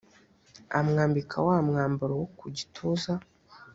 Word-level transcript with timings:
amwambika 0.79 1.37
wa 1.47 1.57
mwambaro 1.67 2.13
wo 2.21 2.27
ku 2.37 2.45
gituza 2.57 3.13